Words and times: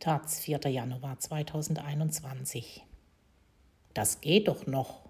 Taz, 0.00 0.38
4. 0.38 0.60
Januar 0.68 1.18
2021. 1.18 2.84
Das 3.94 4.20
geht 4.20 4.46
doch 4.46 4.68
noch. 4.68 5.00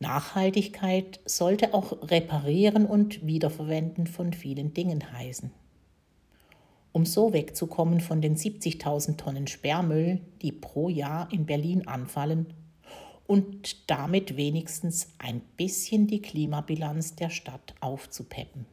Nachhaltigkeit 0.00 1.20
sollte 1.24 1.72
auch 1.72 2.10
Reparieren 2.10 2.84
und 2.84 3.26
Wiederverwenden 3.26 4.06
von 4.06 4.34
vielen 4.34 4.74
Dingen 4.74 5.12
heißen. 5.12 5.50
Um 6.92 7.06
so 7.06 7.32
wegzukommen 7.32 8.02
von 8.02 8.20
den 8.20 8.36
70.000 8.36 9.16
Tonnen 9.16 9.46
Sperrmüll, 9.46 10.20
die 10.42 10.52
pro 10.52 10.90
Jahr 10.90 11.32
in 11.32 11.46
Berlin 11.46 11.88
anfallen, 11.88 12.52
und 13.26 13.90
damit 13.90 14.36
wenigstens 14.36 15.14
ein 15.16 15.40
bisschen 15.56 16.06
die 16.06 16.20
Klimabilanz 16.20 17.14
der 17.14 17.30
Stadt 17.30 17.74
aufzupeppen. 17.80 18.66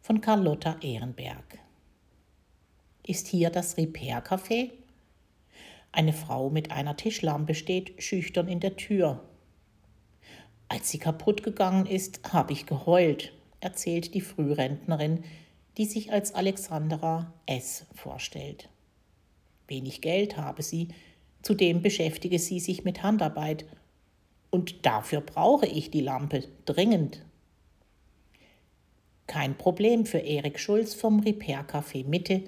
Von 0.00 0.20
Carlotta 0.20 0.76
Ehrenberg. 0.80 1.58
Ist 3.06 3.26
hier 3.28 3.50
das 3.50 3.76
Repair-Café? 3.76 4.70
Eine 5.92 6.12
Frau 6.12 6.50
mit 6.50 6.70
einer 6.70 6.96
Tischlampe 6.96 7.54
steht 7.54 8.02
schüchtern 8.02 8.48
in 8.48 8.60
der 8.60 8.76
Tür. 8.76 9.22
Als 10.68 10.90
sie 10.90 10.98
kaputt 10.98 11.42
gegangen 11.42 11.86
ist, 11.86 12.32
habe 12.32 12.52
ich 12.52 12.66
geheult, 12.66 13.32
erzählt 13.60 14.14
die 14.14 14.20
Frührentnerin, 14.20 15.24
die 15.76 15.84
sich 15.84 16.12
als 16.12 16.34
Alexandra 16.34 17.32
S. 17.46 17.86
vorstellt. 17.94 18.68
Wenig 19.68 20.00
Geld 20.00 20.36
habe 20.36 20.62
sie, 20.62 20.88
Zudem 21.42 21.82
beschäftige 21.82 22.38
sie 22.38 22.60
sich 22.60 22.84
mit 22.84 23.02
Handarbeit. 23.02 23.66
Und 24.50 24.86
dafür 24.86 25.20
brauche 25.20 25.66
ich 25.66 25.90
die 25.90 26.00
Lampe 26.00 26.44
dringend. 26.64 27.24
Kein 29.26 29.56
Problem 29.56 30.06
für 30.06 30.18
Erik 30.18 30.58
Schulz 30.58 30.94
vom 30.94 31.20
Repair 31.20 31.66
Café 31.66 32.06
Mitte, 32.06 32.44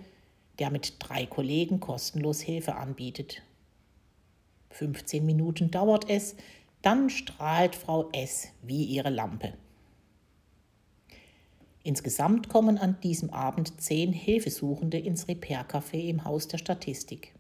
der 0.59 0.71
mit 0.71 0.97
drei 0.99 1.27
Kollegen 1.27 1.81
kostenlos 1.81 2.41
Hilfe 2.41 2.77
anbietet. 2.77 3.43
15 4.71 5.25
Minuten 5.25 5.71
dauert 5.71 6.09
es, 6.09 6.37
dann 6.83 7.11
strahlt 7.11 7.75
Frau 7.75 8.11
S. 8.13 8.49
wie 8.63 8.85
ihre 8.85 9.11
Lampe. 9.11 9.55
Insgesamt 11.83 12.49
kommen 12.49 12.79
an 12.79 12.99
diesem 13.03 13.31
Abend 13.31 13.81
zehn 13.81 14.13
Hilfesuchende 14.13 14.99
ins 14.99 15.29
Repair 15.29 15.67
Café 15.69 16.09
im 16.09 16.25
Haus 16.25 16.49
der 16.49 16.59
Statistik 16.59 17.35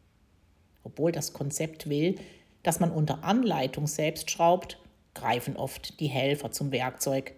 obwohl 0.84 1.10
das 1.10 1.32
Konzept 1.32 1.88
will, 1.88 2.14
dass 2.62 2.78
man 2.78 2.92
unter 2.92 3.24
Anleitung 3.24 3.86
selbst 3.86 4.30
schraubt, 4.30 4.78
greifen 5.14 5.56
oft 5.56 5.98
die 6.00 6.06
Helfer 6.06 6.52
zum 6.52 6.70
Werkzeug. 6.70 7.34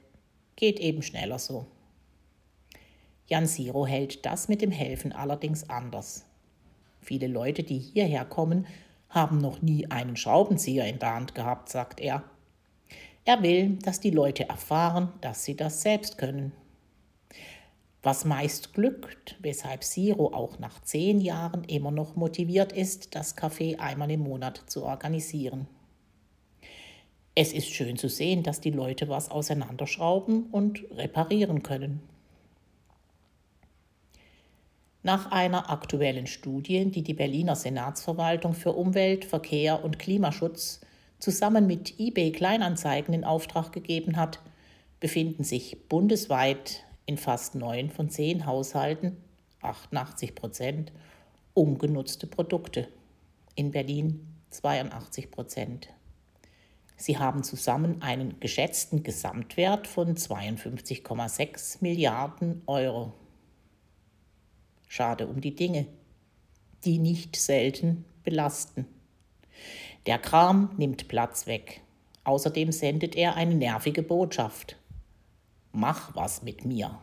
Geht 0.57 0.81
eben 0.81 1.03
schneller 1.03 1.39
so. 1.39 1.67
Jan 3.27 3.47
Siro 3.47 3.87
hält 3.87 4.25
das 4.25 4.49
mit 4.49 4.63
dem 4.63 4.71
Helfen 4.71 5.13
allerdings 5.13 5.69
anders. 5.69 6.25
Viele 7.01 7.27
Leute, 7.27 7.63
die 7.63 7.79
hierher 7.79 8.25
kommen, 8.25 8.67
haben 9.09 9.39
noch 9.39 9.63
nie 9.63 9.91
einen 9.91 10.17
Schraubenzieher 10.17 10.87
in 10.87 10.99
der 10.99 11.15
Hand 11.15 11.35
gehabt, 11.35 11.69
sagt 11.69 12.01
er. 12.01 12.25
Er 13.25 13.43
will, 13.43 13.79
dass 13.83 14.01
die 14.01 14.11
Leute 14.11 14.49
erfahren, 14.49 15.13
dass 15.21 15.45
sie 15.45 15.57
das 15.57 15.83
selbst 15.83 16.19
können 16.19 16.53
was 18.07 18.25
meist 18.25 18.73
glückt, 18.73 19.35
weshalb 19.41 19.83
Siro 19.83 20.33
auch 20.33 20.61
nach 20.61 20.81
zehn 20.81 21.21
Jahren 21.21 21.65
immer 21.65 21.91
noch 21.91 22.15
motiviert 22.15 22.73
ist, 22.73 23.17
das 23.17 23.37
Café 23.37 23.81
einmal 23.81 24.13
im 24.13 24.21
Monat 24.21 24.63
zu 24.69 24.85
organisieren. 24.85 25.67
Es 27.35 27.53
ist 27.53 27.67
schön 27.67 27.97
zu 27.97 28.09
sehen, 28.09 28.45
dass 28.45 28.61
die 28.61 28.71
Leute 28.71 29.09
was 29.09 29.29
auseinanderschrauben 29.29 30.45
und 30.53 30.85
reparieren 30.93 31.65
können. 31.65 32.01
Nach 35.07 35.31
einer 35.31 35.71
aktuellen 35.71 36.27
Studie, 36.27 36.91
die 36.91 37.03
die 37.03 37.15
Berliner 37.15 37.55
Senatsverwaltung 37.55 38.55
für 38.55 38.73
Umwelt, 38.73 39.25
Verkehr 39.25 39.85
und 39.85 40.01
Klimaschutz 40.01 40.81
zusammen 41.21 41.69
mit 41.69 42.00
eBay 42.00 42.33
Kleinanzeigen 42.33 43.15
in 43.15 43.22
Auftrag 43.22 43.71
gegeben 43.71 44.17
hat, 44.17 44.41
befinden 44.99 45.44
sich 45.44 45.89
bundesweit 45.89 46.83
in 47.05 47.19
fast 47.19 47.55
neun 47.55 47.91
von 47.91 48.11
zehn 48.11 48.47
Haushalten, 48.47 49.17
88 49.62 50.34
Prozent, 50.34 50.91
ungenutzte 51.55 52.27
Produkte. 52.27 52.88
In 53.55 53.71
Berlin 53.71 54.27
82 54.50 55.31
Prozent. 55.31 55.88
Sie 56.97 57.17
haben 57.17 57.44
zusammen 57.44 58.03
einen 58.03 58.41
geschätzten 58.41 59.05
Gesamtwert 59.05 59.87
von 59.87 60.17
52,6 60.17 61.77
Milliarden 61.81 62.62
Euro. 62.67 63.12
Schade 64.87 65.27
um 65.27 65.41
die 65.41 65.55
Dinge, 65.55 65.87
die 66.85 66.99
nicht 66.99 67.37
selten 67.37 68.05
belasten. 68.25 68.87
Der 70.07 70.19
Kram 70.19 70.71
nimmt 70.77 71.09
Platz 71.09 71.47
weg. 71.47 71.83
Außerdem 72.25 72.73
sendet 72.73 73.15
er 73.15 73.37
eine 73.37 73.55
nervige 73.55 74.03
Botschaft 74.03 74.77
mach 75.77 76.17
was 76.17 76.43
mit 76.43 76.65
mir. 76.65 76.99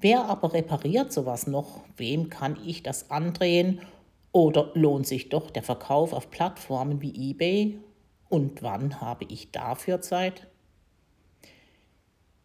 Wer 0.00 0.24
aber 0.24 0.52
repariert 0.52 1.12
sowas 1.12 1.46
noch? 1.46 1.82
Wem 1.96 2.30
kann 2.30 2.58
ich 2.64 2.82
das 2.82 3.10
andrehen? 3.10 3.80
Oder 4.32 4.70
lohnt 4.74 5.06
sich 5.06 5.28
doch 5.28 5.50
der 5.50 5.62
Verkauf 5.62 6.12
auf 6.12 6.30
Plattformen 6.30 7.02
wie 7.02 7.30
eBay? 7.30 7.78
Und 8.28 8.62
wann 8.62 9.00
habe 9.00 9.24
ich 9.26 9.50
dafür 9.50 10.00
Zeit? 10.00 10.46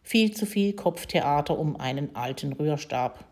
Viel 0.08 0.34
zu 0.34 0.46
viel 0.46 0.72
Kopftheater 0.72 1.58
um 1.58 1.76
einen 1.76 2.16
alten 2.16 2.54
Rührstab. 2.54 3.26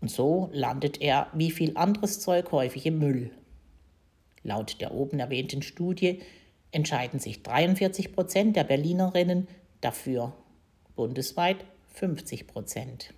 Und 0.00 0.10
so 0.10 0.48
landet 0.50 1.02
er 1.02 1.26
wie 1.34 1.50
viel 1.50 1.76
anderes 1.76 2.20
Zeug 2.20 2.52
häufig 2.52 2.86
im 2.86 2.98
Müll. 2.98 3.30
Laut 4.42 4.80
der 4.80 4.94
oben 4.94 5.18
erwähnten 5.18 5.60
Studie 5.60 6.22
entscheiden 6.70 7.20
sich 7.20 7.42
43 7.42 8.14
Prozent 8.14 8.56
der 8.56 8.64
Berlinerinnen 8.64 9.46
dafür, 9.82 10.32
bundesweit 10.96 11.66
50 11.92 12.46
Prozent. 12.46 13.12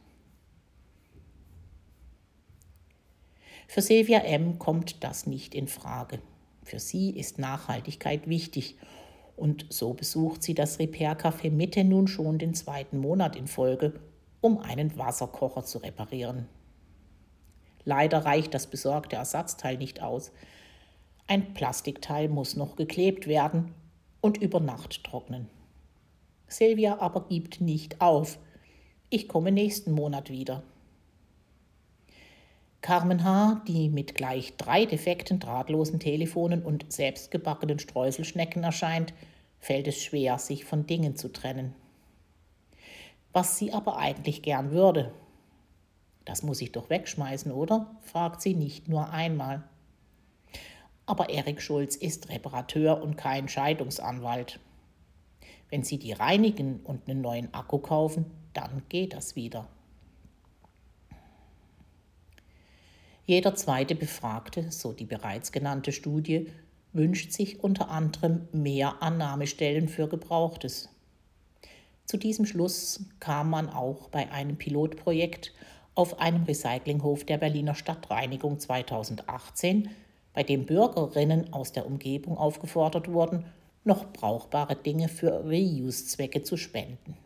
Für 3.68 3.80
Silvia 3.80 4.18
M. 4.18 4.58
kommt 4.58 5.04
das 5.04 5.28
nicht 5.28 5.54
in 5.54 5.68
Frage. 5.68 6.18
Für 6.64 6.80
sie 6.80 7.10
ist 7.10 7.38
Nachhaltigkeit 7.38 8.28
wichtig 8.28 8.74
und 9.36 9.66
so 9.68 9.92
besucht 9.92 10.42
sie 10.42 10.54
das 10.54 10.78
Repair 10.78 11.18
Café 11.18 11.50
Mitte 11.50 11.84
nun 11.84 12.08
schon 12.08 12.38
den 12.38 12.54
zweiten 12.54 12.98
Monat 12.98 13.36
in 13.36 13.46
Folge, 13.46 14.00
um 14.40 14.58
einen 14.58 14.96
Wasserkocher 14.96 15.64
zu 15.64 15.78
reparieren. 15.78 16.48
Leider 17.84 18.24
reicht 18.24 18.54
das 18.54 18.66
besorgte 18.66 19.16
Ersatzteil 19.16 19.76
nicht 19.76 20.02
aus. 20.02 20.32
Ein 21.28 21.54
Plastikteil 21.54 22.28
muss 22.28 22.56
noch 22.56 22.76
geklebt 22.76 23.26
werden 23.26 23.74
und 24.20 24.38
über 24.38 24.58
Nacht 24.58 25.04
trocknen. 25.04 25.48
Silvia 26.48 26.98
aber 27.00 27.28
gibt 27.28 27.60
nicht 27.60 28.00
auf. 28.00 28.38
Ich 29.10 29.28
komme 29.28 29.52
nächsten 29.52 29.92
Monat 29.92 30.30
wieder. 30.30 30.62
Carmen 32.86 33.24
H., 33.24 33.62
die 33.66 33.88
mit 33.88 34.14
gleich 34.14 34.56
drei 34.56 34.86
defekten 34.86 35.40
drahtlosen 35.40 35.98
Telefonen 35.98 36.62
und 36.62 36.92
selbstgebackenen 36.92 37.80
Streuselschnecken 37.80 38.62
erscheint, 38.62 39.12
fällt 39.58 39.88
es 39.88 40.00
schwer, 40.00 40.38
sich 40.38 40.64
von 40.64 40.86
Dingen 40.86 41.16
zu 41.16 41.32
trennen. 41.32 41.74
Was 43.32 43.58
sie 43.58 43.72
aber 43.72 43.96
eigentlich 43.96 44.40
gern 44.40 44.70
würde. 44.70 45.12
Das 46.24 46.44
muss 46.44 46.60
ich 46.60 46.70
doch 46.70 46.88
wegschmeißen, 46.88 47.50
oder? 47.50 47.96
fragt 48.02 48.40
sie 48.40 48.54
nicht 48.54 48.86
nur 48.86 49.10
einmal. 49.10 49.64
Aber 51.06 51.28
Erik 51.28 51.60
Schulz 51.60 51.96
ist 51.96 52.28
Reparateur 52.28 53.02
und 53.02 53.16
kein 53.16 53.48
Scheidungsanwalt. 53.48 54.60
Wenn 55.70 55.82
Sie 55.82 55.98
die 55.98 56.12
reinigen 56.12 56.78
und 56.84 57.08
einen 57.08 57.20
neuen 57.20 57.52
Akku 57.52 57.78
kaufen, 57.78 58.26
dann 58.52 58.82
geht 58.88 59.12
das 59.12 59.34
wieder. 59.34 59.66
Jeder 63.26 63.56
zweite 63.56 63.96
Befragte, 63.96 64.70
so 64.70 64.92
die 64.92 65.04
bereits 65.04 65.50
genannte 65.50 65.90
Studie, 65.90 66.46
wünscht 66.92 67.32
sich 67.32 67.62
unter 67.62 67.90
anderem 67.90 68.46
mehr 68.52 69.02
Annahmestellen 69.02 69.88
für 69.88 70.08
Gebrauchtes. 70.08 70.88
Zu 72.04 72.18
diesem 72.18 72.46
Schluss 72.46 73.04
kam 73.18 73.50
man 73.50 73.68
auch 73.68 74.08
bei 74.10 74.30
einem 74.30 74.56
Pilotprojekt 74.56 75.52
auf 75.96 76.20
einem 76.20 76.44
Recyclinghof 76.44 77.24
der 77.24 77.38
Berliner 77.38 77.74
Stadtreinigung 77.74 78.60
2018 78.60 79.90
bei 80.32 80.44
dem 80.44 80.64
Bürgerinnen 80.64 81.52
aus 81.52 81.72
der 81.72 81.84
Umgebung 81.84 82.38
aufgefordert 82.38 83.10
wurden, 83.10 83.44
noch 83.82 84.12
brauchbare 84.12 84.76
Dinge 84.76 85.08
für 85.08 85.44
Reuse-Zwecke 85.44 86.44
zu 86.44 86.56
spenden. 86.56 87.16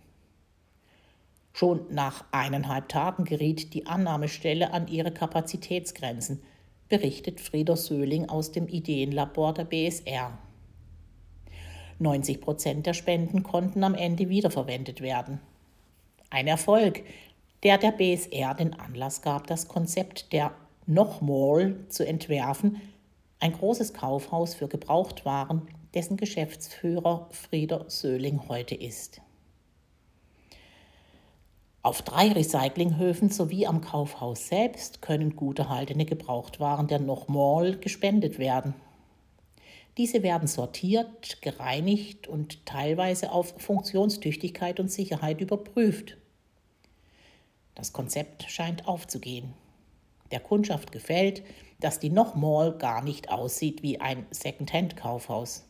Schon 1.60 1.84
nach 1.90 2.24
eineinhalb 2.32 2.88
Tagen 2.88 3.24
geriet 3.24 3.74
die 3.74 3.84
Annahmestelle 3.84 4.72
an 4.72 4.88
ihre 4.88 5.10
Kapazitätsgrenzen, 5.12 6.42
berichtet 6.88 7.38
Frieder 7.38 7.76
Söhling 7.76 8.30
aus 8.30 8.50
dem 8.50 8.66
Ideenlabor 8.66 9.52
der 9.52 9.64
BSR. 9.64 10.38
90 11.98 12.40
Prozent 12.40 12.86
der 12.86 12.94
Spenden 12.94 13.42
konnten 13.42 13.84
am 13.84 13.94
Ende 13.94 14.30
wiederverwendet 14.30 15.02
werden. 15.02 15.38
Ein 16.30 16.46
Erfolg, 16.46 17.02
der 17.62 17.76
der 17.76 17.92
BSR 17.92 18.54
den 18.54 18.72
Anlass 18.80 19.20
gab, 19.20 19.46
das 19.46 19.68
Konzept 19.68 20.32
der 20.32 20.52
Nochmall 20.86 21.76
zu 21.90 22.06
entwerfen, 22.06 22.80
ein 23.38 23.52
großes 23.52 23.92
Kaufhaus 23.92 24.54
für 24.54 24.68
Gebrauchtwaren, 24.68 25.68
dessen 25.92 26.16
Geschäftsführer 26.16 27.28
Frieder 27.32 27.84
Söhling 27.88 28.48
heute 28.48 28.76
ist. 28.76 29.20
Auf 31.82 32.02
drei 32.02 32.30
Recyclinghöfen 32.32 33.30
sowie 33.30 33.66
am 33.66 33.80
Kaufhaus 33.80 34.48
selbst 34.48 35.00
können 35.00 35.34
gut 35.34 35.58
erhaltene 35.58 36.04
Gebrauchtwaren 36.04 36.88
der 36.88 36.98
Nochmall 36.98 37.78
gespendet 37.78 38.38
werden. 38.38 38.74
Diese 39.96 40.22
werden 40.22 40.46
sortiert, 40.46 41.40
gereinigt 41.40 42.28
und 42.28 42.66
teilweise 42.66 43.32
auf 43.32 43.54
Funktionstüchtigkeit 43.56 44.78
und 44.78 44.90
Sicherheit 44.90 45.40
überprüft. 45.40 46.18
Das 47.74 47.94
Konzept 47.94 48.44
scheint 48.50 48.86
aufzugehen. 48.86 49.54
Der 50.32 50.40
Kundschaft 50.40 50.92
gefällt, 50.92 51.42
dass 51.80 51.98
die 51.98 52.10
Nochmall 52.10 52.76
gar 52.76 53.02
nicht 53.02 53.30
aussieht 53.30 53.82
wie 53.82 54.00
ein 54.00 54.26
Second-Hand-Kaufhaus. 54.30 55.64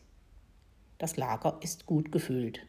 Das 0.97 1.15
Lager 1.15 1.57
ist 1.61 1.85
gut 1.85 2.11
gefüllt. 2.11 2.59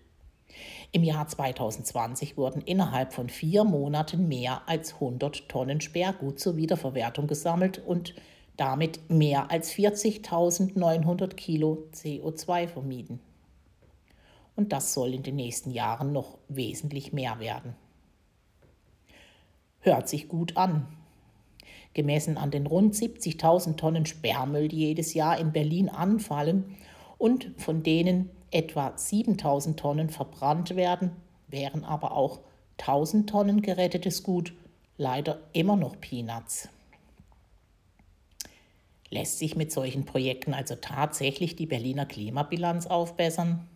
Im 0.91 1.05
Jahr 1.05 1.27
2020 1.27 2.37
wurden 2.37 2.61
innerhalb 2.63 3.13
von 3.13 3.29
vier 3.29 3.65
Monaten 3.65 4.29
mehr 4.29 4.63
als 4.67 4.95
100 4.95 5.49
Tonnen 5.49 5.81
Sperrgut 5.81 6.39
zur 6.39 6.57
Wiederverwertung 6.57 7.27
gesammelt 7.27 7.83
und 7.85 8.15
damit 8.57 9.11
mehr 9.11 9.51
als 9.51 9.73
40.900 9.73 11.35
Kilo 11.35 11.87
CO2 11.95 12.69
vermieden. 12.69 13.21
Und 14.55 14.73
das 14.73 14.93
soll 14.93 15.15
in 15.15 15.23
den 15.23 15.37
nächsten 15.37 15.71
Jahren 15.71 16.13
noch 16.13 16.39
wesentlich 16.49 17.13
mehr 17.13 17.41
werden. 17.41 17.75
Hört 19.81 20.09
sich 20.09 20.29
gut 20.29 20.57
an. 20.57 20.87
Gemessen 21.95 22.39
an 22.39 22.51
den 22.51 22.67
rund 22.67 22.95
70.000 22.95 23.77
Tonnen 23.77 24.07
Sperrmüll, 24.07 24.69
die 24.69 24.79
jedes 24.79 25.15
Jahr 25.15 25.39
in 25.39 25.53
Berlin 25.53 25.89
anfallen 25.89 26.77
und 27.19 27.51
von 27.59 27.83
denen 27.83 28.31
etwa 28.53 28.89
7.000 28.89 29.77
Tonnen 29.77 30.11
verbrannt 30.11 30.77
werden, 30.77 31.11
wären 31.49 31.85
aber 31.85 32.13
auch 32.13 32.41
1.000 32.79 33.27
Tonnen 33.27 33.63
gerettetes 33.63 34.23
Gut 34.23 34.53
leider 34.97 35.41
immer 35.53 35.77
noch 35.77 36.01
Peanuts. 36.01 36.69
Lässt 39.11 39.39
sich 39.39 39.57
mit 39.57 39.71
solchen 39.71 40.05
Projekten 40.05 40.55
also 40.55 40.75
tatsächlich 40.75 41.55
die 41.55 41.67
Berliner 41.67 42.07
Klimabilanz 42.07 42.87
aufbessern? 42.87 43.69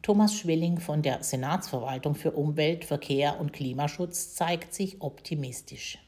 Thomas 0.00 0.34
Schwilling 0.34 0.80
von 0.80 1.02
der 1.02 1.22
Senatsverwaltung 1.22 2.14
für 2.14 2.32
Umwelt, 2.32 2.84
Verkehr 2.84 3.40
und 3.40 3.52
Klimaschutz 3.52 4.34
zeigt 4.34 4.74
sich 4.74 5.00
optimistisch. 5.00 5.98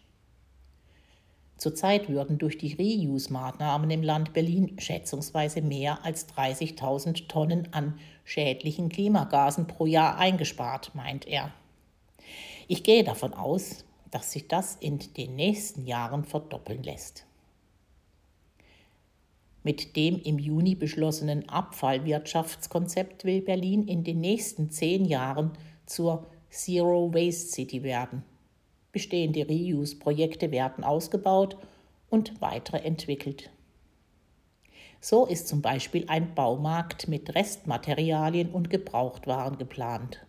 Zurzeit 1.56 2.08
würden 2.10 2.38
durch 2.38 2.58
die 2.58 2.74
Reuse-Maßnahmen 2.74 3.90
im 3.90 4.02
Land 4.02 4.34
Berlin 4.34 4.78
schätzungsweise 4.78 5.62
mehr 5.62 6.04
als 6.04 6.28
30.000 6.28 7.28
Tonnen 7.28 7.68
an 7.72 7.98
schädlichen 8.24 8.90
Klimagasen 8.90 9.66
pro 9.66 9.86
Jahr 9.86 10.18
eingespart, 10.18 10.94
meint 10.94 11.26
er. 11.26 11.52
Ich 12.68 12.82
gehe 12.82 13.04
davon 13.04 13.32
aus, 13.32 13.84
dass 14.10 14.32
sich 14.32 14.48
das 14.48 14.76
in 14.76 14.98
den 15.16 15.34
nächsten 15.34 15.86
Jahren 15.86 16.24
verdoppeln 16.24 16.82
lässt. 16.82 17.24
Mit 19.62 19.96
dem 19.96 20.20
im 20.20 20.38
Juni 20.38 20.74
beschlossenen 20.74 21.48
Abfallwirtschaftskonzept 21.48 23.24
will 23.24 23.40
Berlin 23.40 23.88
in 23.88 24.04
den 24.04 24.20
nächsten 24.20 24.70
zehn 24.70 25.04
Jahren 25.04 25.52
zur 25.86 26.26
Zero 26.50 27.12
Waste 27.12 27.52
City 27.52 27.82
werden. 27.82 28.22
Bestehende 28.96 29.46
Reuse-Projekte 29.46 30.50
werden 30.52 30.82
ausgebaut 30.82 31.58
und 32.08 32.40
weitere 32.40 32.78
entwickelt. 32.78 33.50
So 35.02 35.26
ist 35.26 35.48
zum 35.48 35.60
Beispiel 35.60 36.06
ein 36.08 36.34
Baumarkt 36.34 37.06
mit 37.06 37.34
Restmaterialien 37.34 38.48
und 38.48 38.70
Gebrauchtwaren 38.70 39.58
geplant. 39.58 40.24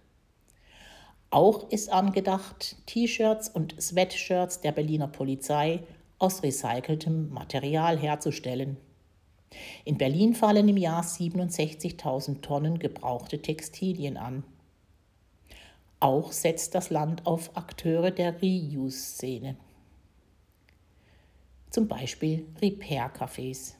Auch 1.29 1.69
ist 1.69 1.89
angedacht, 1.93 2.75
T-Shirts 2.87 3.47
und 3.47 3.81
Sweatshirts 3.81 4.59
der 4.59 4.73
Berliner 4.73 5.07
Polizei 5.07 5.83
aus 6.19 6.43
recyceltem 6.43 7.29
Material 7.29 7.97
herzustellen. 7.97 8.75
In 9.85 9.97
Berlin 9.97 10.35
fallen 10.35 10.67
im 10.67 10.75
Jahr 10.75 11.03
67.000 11.03 12.41
Tonnen 12.41 12.79
gebrauchte 12.79 13.41
Textilien 13.41 14.17
an. 14.17 14.43
Auch 15.99 16.31
setzt 16.31 16.75
das 16.75 16.89
Land 16.89 17.25
auf 17.25 17.55
Akteure 17.57 18.11
der 18.11 18.41
Reuse-Szene. 18.41 19.55
Zum 21.71 21.87
Beispiel 21.87 22.45
Repair-Cafés. 22.61 23.73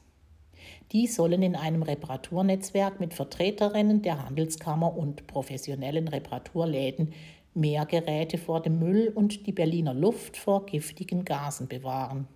Die 0.92 1.06
sollen 1.06 1.42
in 1.42 1.54
einem 1.54 1.82
Reparaturnetzwerk 1.82 2.98
mit 2.98 3.14
Vertreterinnen 3.14 4.02
der 4.02 4.24
Handelskammer 4.24 4.96
und 4.96 5.26
professionellen 5.26 6.08
Reparaturläden 6.08 7.12
mehr 7.54 7.86
Geräte 7.86 8.38
vor 8.38 8.62
dem 8.62 8.78
Müll 8.78 9.12
und 9.14 9.46
die 9.46 9.52
Berliner 9.52 9.94
Luft 9.94 10.36
vor 10.36 10.66
giftigen 10.66 11.24
Gasen 11.24 11.68
bewahren. 11.68 12.26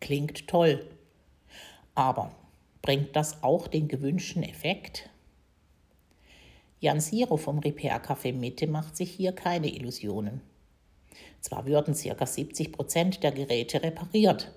Klingt 0.00 0.48
toll, 0.48 0.84
aber 1.94 2.32
bringt 2.82 3.14
das 3.14 3.42
auch 3.42 3.68
den 3.68 3.88
gewünschten 3.88 4.42
Effekt? 4.42 5.10
Jan 6.82 7.00
Siro 7.00 7.36
vom 7.36 7.58
Repair 7.58 8.02
Café 8.02 8.32
Mitte 8.32 8.66
macht 8.66 8.96
sich 8.96 9.10
hier 9.10 9.32
keine 9.32 9.68
Illusionen. 9.68 10.40
Zwar 11.42 11.66
würden 11.66 11.94
ca. 11.94 12.26
70 12.26 12.72
Prozent 12.72 13.22
der 13.22 13.32
Geräte 13.32 13.82
repariert. 13.82 14.50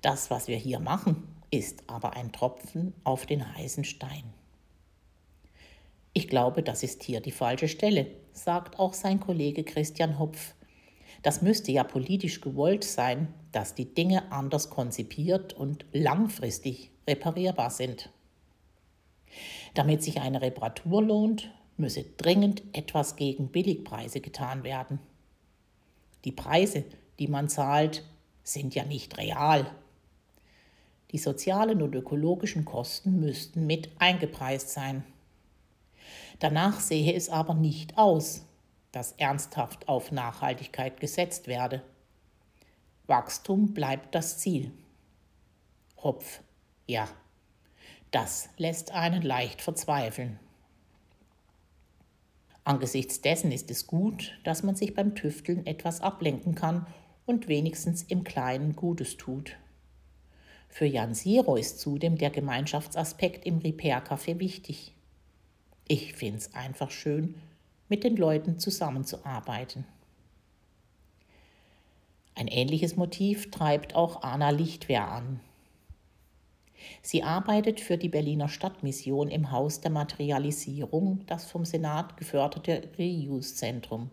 Das, 0.00 0.30
was 0.30 0.46
wir 0.46 0.56
hier 0.56 0.78
machen, 0.78 1.26
ist 1.50 1.82
aber 1.88 2.14
ein 2.14 2.30
Tropfen 2.30 2.94
auf 3.02 3.26
den 3.26 3.56
heißen 3.56 3.82
Stein. 3.82 4.32
Ich 6.12 6.28
glaube, 6.28 6.62
das 6.62 6.84
ist 6.84 7.02
hier 7.02 7.20
die 7.20 7.32
falsche 7.32 7.68
Stelle, 7.68 8.06
sagt 8.32 8.78
auch 8.78 8.94
sein 8.94 9.18
Kollege 9.18 9.64
Christian 9.64 10.20
Hopf. 10.20 10.54
Das 11.22 11.42
müsste 11.42 11.72
ja 11.72 11.82
politisch 11.82 12.40
gewollt 12.40 12.84
sein, 12.84 13.34
dass 13.50 13.74
die 13.74 13.92
Dinge 13.92 14.30
anders 14.30 14.70
konzipiert 14.70 15.52
und 15.52 15.84
langfristig 15.92 16.92
reparierbar 17.08 17.70
sind. 17.70 18.10
Damit 19.74 20.02
sich 20.02 20.20
eine 20.20 20.40
Reparatur 20.40 21.02
lohnt, 21.02 21.50
müsse 21.76 22.04
dringend 22.16 22.62
etwas 22.72 23.16
gegen 23.16 23.48
Billigpreise 23.48 24.20
getan 24.20 24.64
werden. 24.64 24.98
Die 26.24 26.32
Preise, 26.32 26.84
die 27.18 27.28
man 27.28 27.48
zahlt, 27.48 28.02
sind 28.42 28.74
ja 28.74 28.84
nicht 28.84 29.16
real. 29.18 29.70
Die 31.12 31.18
sozialen 31.18 31.82
und 31.82 31.94
ökologischen 31.94 32.64
Kosten 32.64 33.20
müssten 33.20 33.66
mit 33.66 33.90
eingepreist 33.98 34.70
sein. 34.70 35.04
Danach 36.38 36.80
sehe 36.80 37.14
es 37.14 37.28
aber 37.28 37.54
nicht 37.54 37.96
aus, 37.96 38.44
dass 38.92 39.12
ernsthaft 39.12 39.88
auf 39.88 40.12
Nachhaltigkeit 40.12 41.00
gesetzt 41.00 41.46
werde. 41.46 41.82
Wachstum 43.06 43.72
bleibt 43.72 44.14
das 44.14 44.38
Ziel. 44.38 44.72
Hopf, 46.02 46.40
ja, 46.86 47.08
das 48.10 48.48
lässt 48.56 48.92
einen 48.92 49.22
leicht 49.22 49.62
verzweifeln. 49.62 50.38
Angesichts 52.66 53.20
dessen 53.20 53.52
ist 53.52 53.70
es 53.70 53.86
gut, 53.86 54.40
dass 54.42 54.64
man 54.64 54.74
sich 54.74 54.92
beim 54.92 55.14
Tüfteln 55.14 55.64
etwas 55.66 56.00
ablenken 56.00 56.56
kann 56.56 56.84
und 57.24 57.46
wenigstens 57.46 58.02
im 58.02 58.24
Kleinen 58.24 58.74
Gutes 58.74 59.16
tut. 59.16 59.56
Für 60.68 60.84
Jan 60.84 61.14
Siro 61.14 61.54
ist 61.54 61.78
zudem 61.78 62.18
der 62.18 62.30
Gemeinschaftsaspekt 62.30 63.46
im 63.46 63.58
Repair-Café 63.58 64.40
wichtig. 64.40 64.92
Ich 65.86 66.14
finde 66.14 66.38
es 66.38 66.54
einfach 66.54 66.90
schön, 66.90 67.36
mit 67.88 68.02
den 68.02 68.16
Leuten 68.16 68.58
zusammenzuarbeiten. 68.58 69.84
Ein 72.34 72.48
ähnliches 72.48 72.96
Motiv 72.96 73.52
treibt 73.52 73.94
auch 73.94 74.22
Anna 74.22 74.50
Lichtwehr 74.50 75.06
an. 75.06 75.38
Sie 77.02 77.22
arbeitet 77.22 77.80
für 77.80 77.96
die 77.96 78.08
Berliner 78.08 78.48
Stadtmission 78.48 79.28
im 79.28 79.50
Haus 79.50 79.80
der 79.80 79.90
Materialisierung, 79.90 81.24
das 81.26 81.50
vom 81.50 81.64
Senat 81.64 82.16
geförderte 82.16 82.90
Reuse-Zentrum. 82.98 84.10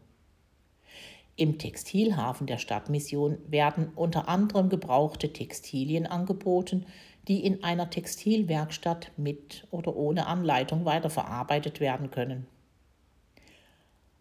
Im 1.36 1.58
Textilhafen 1.58 2.46
der 2.46 2.60
Stadtmission 2.60 3.40
werden 3.48 3.92
unter 3.96 4.30
anderem 4.30 4.70
gebrauchte 4.70 5.34
Textilien 5.34 6.06
angeboten, 6.06 6.86
die 7.28 7.44
in 7.44 7.64
einer 7.64 7.90
Textilwerkstatt 7.90 9.12
mit 9.18 9.68
oder 9.72 9.96
ohne 9.96 10.28
Anleitung 10.28 10.86
weiterverarbeitet 10.86 11.80
werden 11.80 12.12
können. 12.12 12.46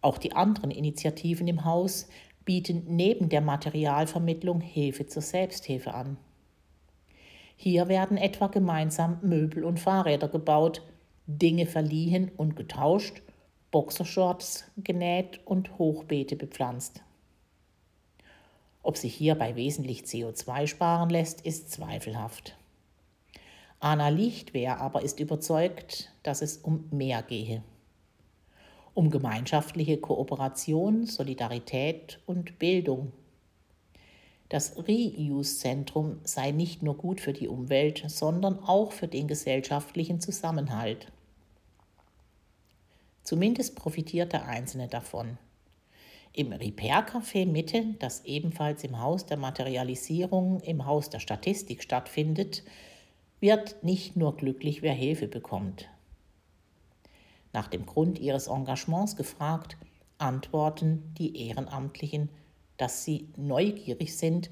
Auch 0.01 0.17
die 0.17 0.33
anderen 0.33 0.71
Initiativen 0.71 1.47
im 1.47 1.65
Haus 1.65 2.07
bieten 2.45 2.83
neben 2.87 3.29
der 3.29 3.41
Materialvermittlung 3.41 4.59
Hilfe 4.59 5.05
zur 5.05 5.21
Selbsthilfe 5.21 5.93
an. 5.93 6.17
Hier 7.63 7.87
werden 7.87 8.17
etwa 8.17 8.47
gemeinsam 8.47 9.19
Möbel 9.21 9.63
und 9.63 9.79
Fahrräder 9.79 10.27
gebaut, 10.27 10.81
Dinge 11.27 11.65
verliehen 11.65 12.29
und 12.35 12.57
getauscht 12.57 13.21
Boxershorts 13.71 14.65
genäht 14.75 15.39
und 15.45 15.77
Hochbeete 15.77 16.35
bepflanzt. 16.35 17.03
Ob 18.81 18.97
sich 18.97 19.15
hierbei 19.15 19.55
wesentlich 19.55 20.01
CO2 20.01 20.67
sparen 20.67 21.09
lässt, 21.09 21.39
ist 21.45 21.71
zweifelhaft. 21.71 22.57
Anna 23.79 24.09
Lichtwehr 24.09 24.81
aber 24.81 25.01
ist 25.01 25.21
überzeugt, 25.21 26.11
dass 26.21 26.41
es 26.41 26.57
um 26.57 26.89
mehr 26.91 27.23
gehe. 27.23 27.63
Um 28.93 29.09
gemeinschaftliche 29.09 29.99
Kooperation, 29.99 31.05
Solidarität 31.05 32.19
und 32.25 32.59
Bildung. 32.59 33.13
Das 34.53 34.77
Reuse-Zentrum 34.77 36.19
sei 36.25 36.51
nicht 36.51 36.83
nur 36.83 36.95
gut 36.95 37.19
für 37.19 37.33
die 37.33 37.47
Umwelt, 37.47 38.03
sondern 38.05 38.59
auch 38.59 38.91
für 38.91 39.07
den 39.07 39.27
gesellschaftlichen 39.27 40.21
Zusammenhalt. 40.21 41.11
Zumindest 43.23 43.75
profitiert 43.75 44.31
der 44.31 44.45
Einzelne 44.45 44.87
davon. 44.87 45.39
Im 46.33 46.53
Repair-Café 46.53 47.47
Mitte, 47.47 47.95
das 47.97 48.25
ebenfalls 48.25 48.83
im 48.83 48.99
Haus 48.99 49.25
der 49.25 49.37
Materialisierung, 49.37 50.59
im 50.59 50.85
Haus 50.85 51.09
der 51.09 51.19
Statistik 51.19 51.81
stattfindet, 51.81 52.61
wird 53.39 53.83
nicht 53.83 54.15
nur 54.15 54.37
glücklich, 54.37 54.83
wer 54.83 54.93
Hilfe 54.93 55.27
bekommt. 55.27 55.89
Nach 57.53 57.69
dem 57.69 57.87
Grund 57.87 58.19
ihres 58.19 58.45
Engagements 58.45 59.15
gefragt, 59.15 59.77
antworten 60.19 61.11
die 61.17 61.47
Ehrenamtlichen, 61.47 62.29
dass 62.77 63.03
sie 63.03 63.29
neugierig 63.37 64.17
sind, 64.17 64.49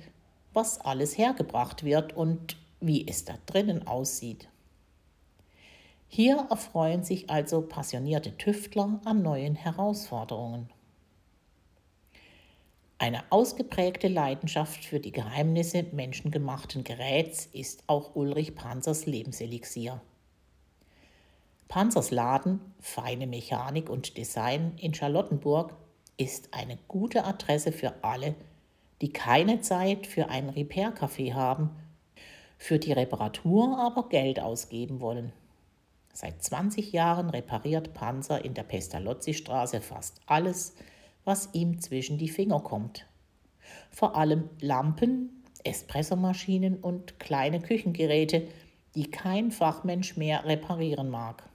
was 0.54 0.80
alles 0.80 1.18
hergebracht 1.18 1.84
wird 1.84 2.14
und 2.14 2.58
wie 2.80 3.08
es 3.08 3.26
da 3.26 3.36
drinnen 3.46 3.88
aussieht. 3.88 4.50
Hier 6.08 6.48
erfreuen 6.50 7.04
sich 7.04 7.30
also 7.30 7.62
passionierte 7.62 8.38
Tüftler 8.38 9.00
an 9.06 9.22
neuen 9.22 9.56
Herausforderungen. 9.56 10.70
Eine 12.98 13.24
ausgeprägte 13.32 14.10
Leidenschaft 14.10 14.84
für 14.84 15.00
die 15.00 15.12
Geheimnisse 15.12 15.84
menschengemachten 15.92 16.84
Geräts 16.84 17.48
ist 17.48 17.84
auch 17.88 18.16
Ulrich 18.16 18.54
Panzers 18.54 19.06
Lebenselixier. 19.06 20.02
Panzers 21.68 22.12
Laden 22.12 22.60
Feine 22.80 23.26
Mechanik 23.26 23.90
und 23.90 24.18
Design 24.18 24.74
in 24.78 24.94
Charlottenburg 24.94 25.74
ist 26.22 26.54
eine 26.54 26.78
gute 26.88 27.26
Adresse 27.26 27.72
für 27.72 28.04
alle, 28.04 28.36
die 29.02 29.12
keine 29.12 29.62
Zeit 29.62 30.06
für 30.06 30.30
ein 30.30 30.50
Repair-Café 30.50 31.34
haben, 31.34 31.72
für 32.60 32.78
die 32.78 32.92
Reparatur 32.92 33.80
aber 33.80 34.08
Geld 34.08 34.40
ausgeben 34.40 35.02
wollen. 35.02 35.34
Seit 36.14 36.44
20 36.44 36.92
Jahren 36.92 37.32
repariert 37.32 37.96
Panzer 37.96 38.46
in 38.46 38.54
der 38.54 38.62
Pestalozzi-Straße 38.62 39.82
fast 39.82 40.22
alles, 40.28 40.76
was 41.26 41.50
ihm 41.54 41.82
zwischen 41.82 42.20
die 42.20 42.30
Finger 42.30 42.60
kommt. 42.60 43.08
Vor 43.90 44.16
allem 44.16 44.48
Lampen, 44.60 45.44
Espressomaschinen 45.64 46.78
und 46.78 47.20
kleine 47.20 47.62
Küchengeräte, 47.62 48.48
die 48.94 49.10
kein 49.10 49.50
Fachmensch 49.50 50.18
mehr 50.18 50.46
reparieren 50.46 51.10
mag. 51.10 51.50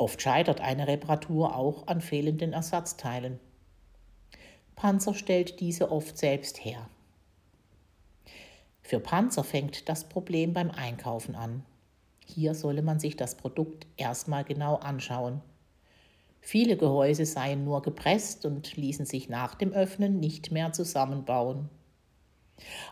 Oft 0.00 0.22
scheitert 0.22 0.62
eine 0.62 0.88
Reparatur 0.88 1.54
auch 1.54 1.86
an 1.86 2.00
fehlenden 2.00 2.54
Ersatzteilen. 2.54 3.38
Panzer 4.74 5.12
stellt 5.12 5.60
diese 5.60 5.92
oft 5.92 6.16
selbst 6.16 6.64
her. 6.64 6.88
Für 8.80 8.98
Panzer 8.98 9.44
fängt 9.44 9.90
das 9.90 10.08
Problem 10.08 10.54
beim 10.54 10.70
Einkaufen 10.70 11.34
an. 11.34 11.66
Hier 12.24 12.54
solle 12.54 12.80
man 12.80 12.98
sich 12.98 13.14
das 13.14 13.34
Produkt 13.34 13.86
erstmal 13.98 14.42
genau 14.42 14.76
anschauen. 14.76 15.42
Viele 16.40 16.78
Gehäuse 16.78 17.26
seien 17.26 17.66
nur 17.66 17.82
gepresst 17.82 18.46
und 18.46 18.74
ließen 18.78 19.04
sich 19.04 19.28
nach 19.28 19.54
dem 19.54 19.74
Öffnen 19.74 20.18
nicht 20.18 20.50
mehr 20.50 20.72
zusammenbauen. 20.72 21.68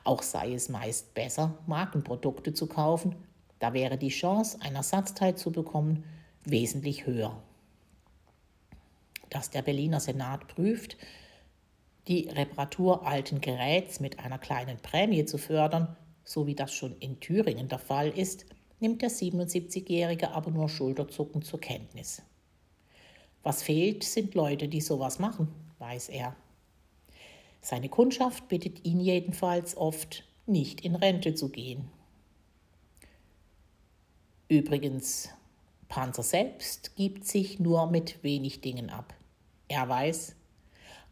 Auch 0.04 0.22
sei 0.22 0.52
es 0.52 0.68
meist 0.68 1.14
besser, 1.14 1.56
Markenprodukte 1.66 2.52
zu 2.52 2.66
kaufen, 2.66 3.16
da 3.60 3.72
wäre 3.72 3.96
die 3.96 4.10
Chance, 4.10 4.58
ein 4.60 4.74
Ersatzteil 4.74 5.36
zu 5.36 5.50
bekommen, 5.50 6.04
wesentlich 6.50 7.06
höher. 7.06 7.42
Dass 9.30 9.50
der 9.50 9.62
Berliner 9.62 10.00
Senat 10.00 10.48
prüft, 10.48 10.96
die 12.08 12.28
Reparatur 12.28 13.06
alten 13.06 13.40
Geräts 13.40 14.00
mit 14.00 14.18
einer 14.18 14.38
kleinen 14.38 14.78
Prämie 14.78 15.26
zu 15.26 15.36
fördern, 15.36 15.96
so 16.24 16.46
wie 16.46 16.54
das 16.54 16.72
schon 16.72 16.96
in 17.00 17.20
Thüringen 17.20 17.68
der 17.68 17.78
Fall 17.78 18.08
ist, 18.08 18.46
nimmt 18.80 19.02
der 19.02 19.10
77-Jährige 19.10 20.30
aber 20.30 20.50
nur 20.50 20.68
Schulterzucken 20.68 21.42
zur 21.42 21.60
Kenntnis. 21.60 22.22
Was 23.42 23.62
fehlt, 23.62 24.04
sind 24.04 24.34
Leute, 24.34 24.68
die 24.68 24.80
sowas 24.80 25.18
machen, 25.18 25.48
weiß 25.78 26.08
er. 26.08 26.34
Seine 27.60 27.88
Kundschaft 27.88 28.48
bittet 28.48 28.84
ihn 28.84 29.00
jedenfalls 29.00 29.76
oft, 29.76 30.24
nicht 30.46 30.80
in 30.80 30.94
Rente 30.94 31.34
zu 31.34 31.50
gehen. 31.50 31.90
Übrigens, 34.48 35.28
Panzer 35.88 36.23
selbst 36.23 36.97
gibt 36.97 37.26
sich 37.26 37.59
nur 37.59 37.90
mit 37.90 38.23
wenig 38.23 38.61
Dingen 38.61 38.90
ab. 38.90 39.14
Er 39.68 39.88
weiß, 39.88 40.35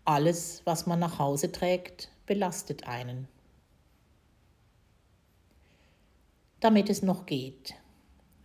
alles, 0.04 0.62
was 0.64 0.86
man 0.86 0.98
nach 0.98 1.18
Hause 1.18 1.50
trägt, 1.50 2.10
belastet 2.26 2.86
einen. 2.86 3.28
Damit 6.60 6.90
es 6.90 7.02
noch 7.02 7.26
geht. 7.26 7.74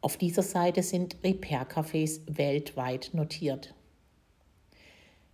Auf 0.02 0.18
dieser 0.18 0.44
Seite 0.44 0.84
sind 0.84 1.16
Repair-Cafés 1.24 2.20
weltweit 2.28 3.10
notiert. 3.12 3.74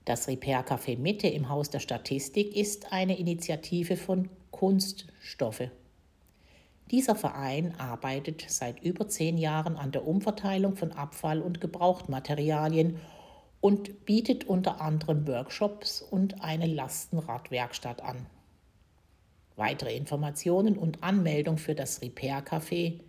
Das 0.07 0.27
Repair-Café 0.29 0.97
Mitte 0.97 1.27
im 1.27 1.49
Haus 1.49 1.69
der 1.69 1.81
Statistik 1.81 2.57
ist 2.57 2.93
eine 2.93 3.19
Initiative 3.19 3.97
von 3.97 4.29
Kunststoffe. 4.53 5.69
Dieser 6.93 7.17
Verein 7.17 7.75
arbeitet 7.77 8.45
seit 8.47 8.81
über 8.85 9.09
zehn 9.09 9.37
Jahren 9.37 9.77
an 9.77 9.91
der 9.91 10.07
Umverteilung 10.07 10.77
von 10.77 10.93
Abfall- 10.93 11.43
und 11.43 11.61
Gebrauchtmaterialien 11.61 13.01
und 13.61 14.07
bietet 14.07 14.45
unter 14.45 14.81
anderem 14.81 15.27
Workshops 15.27 16.03
und 16.03 16.41
eine 16.41 16.67
Lastenradwerkstatt 16.67 18.01
an. 18.01 18.27
Weitere 19.57 19.97
Informationen 19.97 20.79
und 20.79 21.03
Anmeldung 21.03 21.59
für 21.59 21.75
das 21.75 22.01
Repair 22.01 22.47
Café 22.47 23.01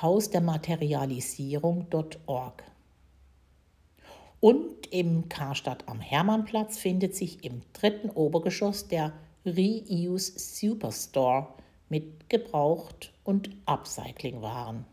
hausdermaterialisierung.org. 0.00 2.64
Und 4.40 4.86
im 4.92 5.28
Karstadt 5.28 5.88
am 5.88 5.98
Hermannplatz 6.00 6.78
findet 6.78 7.16
sich 7.16 7.44
im 7.44 7.62
dritten 7.72 8.10
Obergeschoss 8.10 8.86
der 8.88 9.12
Reuse 9.44 10.38
Superstore 10.38 11.48
mit 11.88 12.28
Gebraucht- 12.28 13.12
und 13.24 13.50
Upcycling-Waren. 13.66 14.84